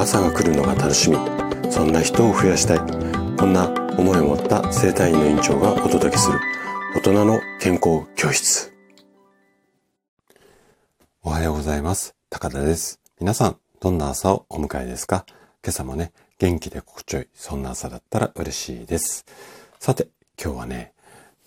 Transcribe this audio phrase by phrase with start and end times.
[0.00, 1.18] 朝が来るのが楽しみ。
[1.70, 2.78] そんな人を増やしたい。
[3.36, 3.68] こんな
[3.98, 6.40] 思いを持った生体院の院長がお届けする。
[6.96, 8.72] 大人の健康教室。
[11.22, 12.14] おはようございます。
[12.30, 12.98] 高田です。
[13.20, 15.26] 皆さんどんな朝をお迎えですか？
[15.62, 19.26] 今朝もね元気で心地よいそんな朝だったら嬉しいです。
[19.78, 20.08] さて
[20.42, 20.94] 今日はね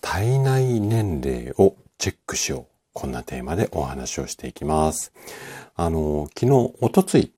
[0.00, 2.66] 体内年齢をチェックしよう。
[2.92, 5.12] こんなテーマでお話をしていきます。
[5.74, 7.32] あの、昨日、おとつい、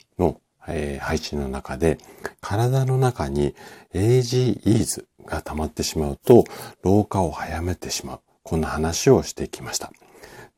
[0.69, 1.99] えー、配信の中で、
[2.41, 3.55] 体の中に
[3.95, 6.45] AGEs が溜まってしまうと、
[6.83, 8.21] 老化を早めてしまう。
[8.43, 9.93] こんな話をしてきました。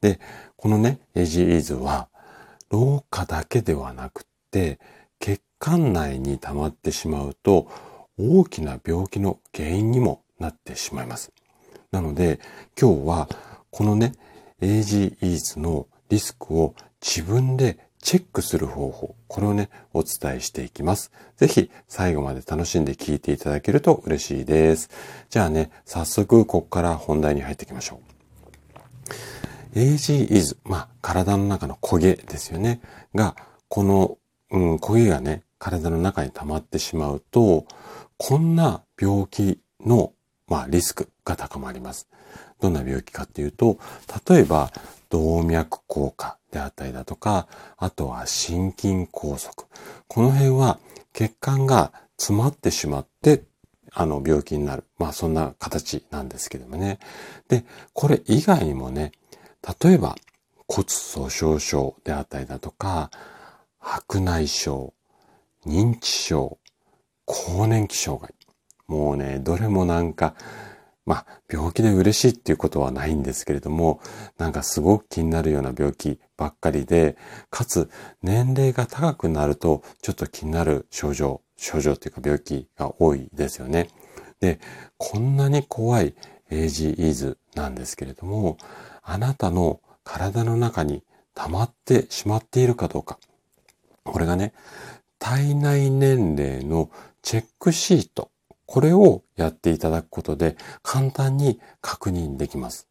[0.00, 0.20] で、
[0.56, 2.08] このね、AGEs は、
[2.70, 4.78] 老化だけではなくて、
[5.18, 7.68] 血管内に溜まってしまうと、
[8.18, 11.32] 大きな病気の原因にもなってしまいます。
[11.90, 12.40] なので、
[12.78, 13.28] 今日は、
[13.70, 14.12] このね、
[14.60, 21.10] AGEs のリスクを自分でチェックする方法、これをね、お伝えしていきます。
[21.36, 24.90] ぜひ最後まで楽しんで聞いていただけると嬉しいです。
[25.30, 28.00] じゃあね、早速ここから本題に入っていきましょ
[29.74, 29.78] う。
[29.78, 32.80] AGEs、まあ、体の中の焦げですよね。
[33.14, 33.36] が、
[33.68, 34.18] この、
[34.50, 37.66] うん、焦げがね、体の中に溜まってしまうと、
[38.16, 40.12] こんな病気の、
[40.46, 42.08] まあ、リスクが高まります。
[42.60, 43.78] どんな病気かっていうと、
[44.28, 44.72] 例えば
[45.10, 47.46] 動脈硬化であったりだとか、
[47.76, 49.52] あとは心筋梗塞。
[50.06, 50.78] この辺は
[51.12, 53.44] 血管が詰まってしまって、
[53.92, 54.84] あの病気になる。
[54.98, 56.98] まあそんな形なんですけどもね。
[57.48, 59.12] で、これ以外にもね、
[59.82, 60.16] 例えば
[60.66, 63.10] 骨粗鬆症であったりだとか、
[63.78, 64.90] 白内障、
[65.66, 66.58] 認知症、
[67.24, 68.34] 更年期障害。
[68.86, 70.34] もうね、どれもなんか
[71.08, 73.98] まあ、病気で嬉しいっていうことはないんですけれども、
[74.36, 77.16] なんかすごく気になるような病気ばっかりで、
[77.48, 77.88] かつ
[78.22, 83.88] 年齢が高くなるとちょっと気になる症状、症状っていうか病気が多いですよね。
[84.40, 84.60] で、
[84.98, 86.14] こんなに怖い
[86.50, 88.58] AGEs なんですけれども、
[89.02, 91.02] あなたの体の中に
[91.32, 93.18] 溜まってしまっているかどうか。
[94.04, 94.52] これがね、
[95.18, 96.90] 体内年齢の
[97.22, 98.30] チェックシート
[98.68, 102.86] これをやっていただくことで簡単に確認できます。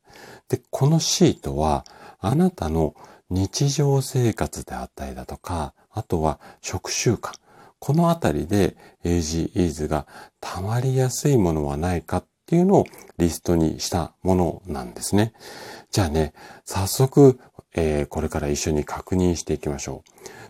[0.50, 1.86] で、このシートは
[2.20, 2.96] あなたの
[3.30, 7.32] 日常生活であったりだとか、あとは食習慣。
[7.78, 10.08] このあたりで AGEs が
[10.42, 12.86] 溜まりやすいものはないかっていうのを
[13.20, 15.32] リストにしたものなんですね。
[15.92, 16.34] じゃあね、
[16.66, 17.40] 早速、
[17.76, 20.04] えー、これから一緒に確認していきましょ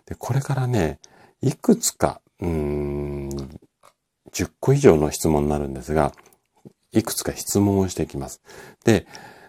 [0.06, 0.08] う。
[0.08, 1.00] で、これからね、
[1.42, 3.60] いくつか、うーん、
[4.44, 6.12] 10個以上の質問になるんですが、
[6.92, 8.40] いくつか質問をしていきます。
[8.84, 9.06] で、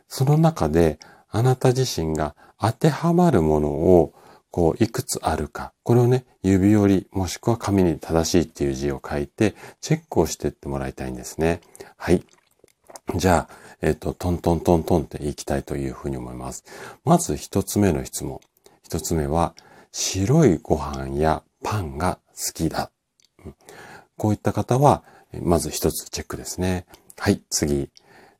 [0.08, 4.14] その中であなた自身が当てはまるものを
[4.52, 5.74] こう、いくつあるか。
[5.84, 11.62] これをね、指折り、もしくは紙に正しいっていう字を書いて、チェックをしていってもらいたいんですね。
[11.98, 12.24] はい。
[13.16, 16.64] じゃあ、えっ、と、トントントントンっていきたいというふうに思います。
[17.06, 18.40] まず一つ目の質問。
[18.84, 19.54] 一つ目は、
[19.92, 22.92] 白いご飯やパンが好きだ。
[24.20, 25.04] こういった方は、
[25.42, 26.86] まず一つチェックですね。
[27.18, 27.90] はい、次。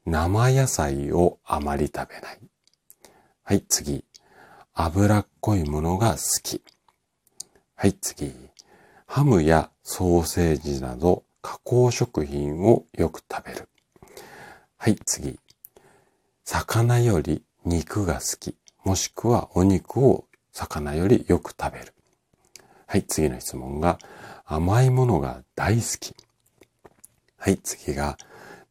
[0.06, 2.40] 生野菜をあまり食べない。
[3.44, 4.04] はい、次。
[4.74, 6.62] 脂っこいものが好き。
[7.76, 8.34] はい、次。
[9.06, 13.70] ハムやソーセージなど加工食品をよく食べる。
[14.78, 15.40] はい、次。
[16.44, 18.58] 魚より肉が好き。
[18.84, 21.94] もしくはお肉を魚よりよく食べる。
[22.86, 23.98] はい、次の質問が、
[24.52, 26.16] 甘いものが大好き。
[27.38, 28.18] はい、次が、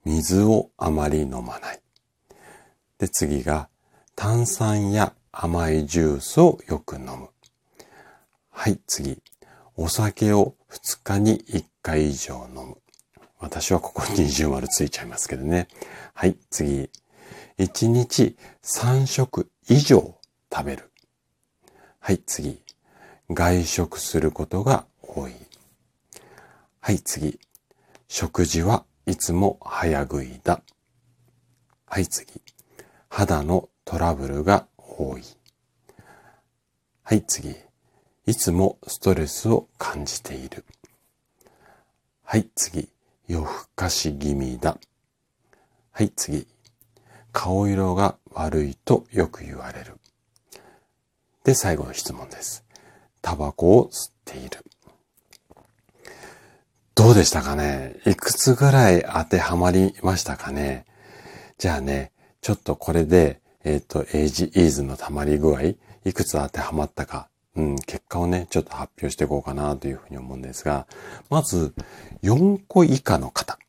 [0.05, 1.81] 水をあまり飲まない。
[2.99, 3.69] で、次が、
[4.17, 7.29] 炭酸や甘いジュースをよく飲む。
[8.51, 9.23] はい、次。
[9.77, 12.77] お酒を2日に1回以上飲む。
[13.39, 15.69] 私はここに二重丸ついちゃいますけどね。
[16.13, 16.91] はい、次。
[17.59, 20.17] 1日3食以上
[20.53, 20.91] 食べる。
[22.01, 22.61] はい、次。
[23.31, 25.48] 外食することが多い。
[26.81, 27.39] はい、次。
[28.07, 30.63] 食事はいつも早食いだ。
[31.87, 32.41] はい、次。
[33.09, 35.23] 肌のトラブルが多い。
[37.03, 37.55] はい、次。
[38.27, 40.65] いつもストレスを感じている。
[42.23, 42.89] はい、次。
[43.27, 44.79] 夜更かし気味だ。
[45.91, 46.47] はい、次。
[47.33, 49.99] 顔色が悪いとよく言われる。
[51.45, 52.65] で、最後の質問です。
[53.21, 54.65] タバコを吸っている。
[56.99, 57.95] どうでしたかね？
[58.07, 60.85] いくつぐらい当てはまりましたかね？
[61.57, 62.11] じゃあね、
[62.41, 65.77] ちょっとこれで、えっ、ー、と、エイジイーズの溜まり具合、い
[66.13, 70.89] くつ当てはまったか、うん、結果をね、ちょっと発表していこうかなというふうに思うんですが、
[71.31, 71.73] まず、
[72.25, 73.61] 4個以下の方。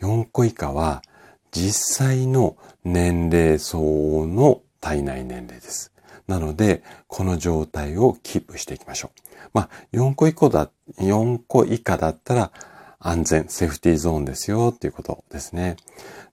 [0.00, 1.02] 4個以下は、
[1.50, 5.91] 実際の年齢相応の体内年齢です。
[6.26, 9.20] なので、この状態をキープしていきましょう。
[9.52, 12.52] まあ、4個以下だ、4個以下だったら
[12.98, 15.76] 安全、セーフティーゾーンですよっていうことですね。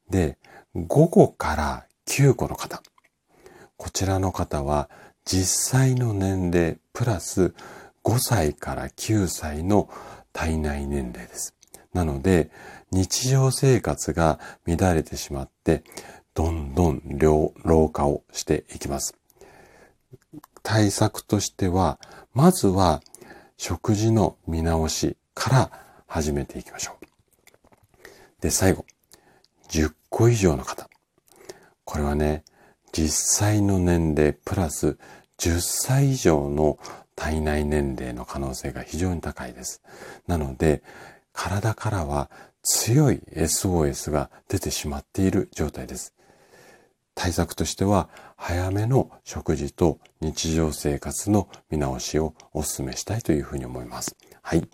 [0.10, 0.38] で、
[0.76, 2.82] 5個から9個の方。
[3.78, 4.90] こちらの方は
[5.26, 7.54] 実際の年齢プラス
[8.04, 9.90] 5歳から9歳の
[10.34, 11.56] 体内年齢です。
[11.94, 12.50] なので、
[12.92, 15.84] 日常生活が乱れてしまって、
[16.34, 17.02] どんどん
[17.64, 19.19] 老化をしていきます。
[20.64, 22.00] 対策としては、
[22.34, 23.02] まずは
[23.58, 25.72] 食事の見直しから
[26.08, 28.42] 始めていきましょう。
[28.42, 28.86] で、最後、
[29.70, 30.90] 10個以上の方。
[31.86, 32.44] これはね、
[32.92, 34.98] 実際の年齢プラス
[35.38, 36.80] 10歳以上の
[37.16, 39.82] 体内年齢の可能性が非常に高いです。
[40.28, 40.82] なので、
[41.34, 42.30] 体からは
[42.64, 46.14] 強い SOS が出てしまっている状態です。
[47.16, 48.10] 対策としては、
[48.42, 54.16] 早めの食事と日常生活の見直しをお勧めしたいというふうに思います。
[54.42, 54.68] はい。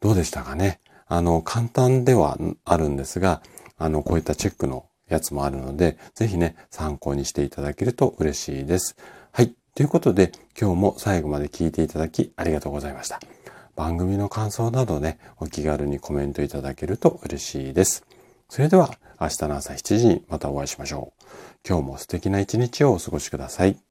[0.00, 0.80] どうでしたかね？
[1.06, 3.42] あの、簡単ではあるんですが、
[3.78, 8.96] あの、こういったチェックのやつもあるので、ぜひね、参考にしていただけると嬉しいです。
[9.32, 9.54] はい。
[9.74, 13.18] ということで、今日も最後まで聞いていただきありがとうございました。
[13.74, 18.04] 番組の感想などね、お気軽にコメントいただけると嬉しいです。
[18.48, 21.24] それでは、明日の朝7時にまたお会いしましょう。
[21.66, 23.83] 今日も素敵な一日をお過ごしください。